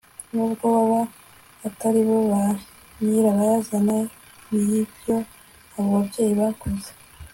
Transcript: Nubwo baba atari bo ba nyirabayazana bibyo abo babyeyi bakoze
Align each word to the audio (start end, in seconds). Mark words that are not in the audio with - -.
Nubwo 0.33 0.63
baba 0.75 1.01
atari 1.67 2.01
bo 2.07 2.17
ba 2.31 2.43
nyirabayazana 3.07 3.95
bibyo 4.51 5.15
abo 5.75 5.87
babyeyi 5.95 6.33
bakoze 6.41 6.89